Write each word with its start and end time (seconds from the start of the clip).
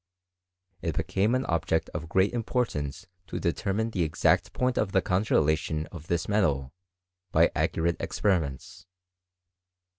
It 0.81 0.97
became 0.97 1.35
an 1.35 1.45
object 1.45 1.89
of 1.89 2.09
great 2.09 2.33
importance 2.33 3.05
to 3.27 3.39
determine 3.39 3.91
the 3.91 4.01
exact 4.01 4.51
point 4.51 4.75
of 4.79 4.93
the 4.93 5.01
congelation 5.03 5.85
of 5.91 6.07
this 6.07 6.27
metal 6.27 6.73
by 7.31 7.51
accurate 7.55 7.97
ex 7.99 8.19
periments. 8.19 8.85